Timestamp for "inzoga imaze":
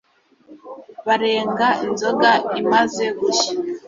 1.85-3.05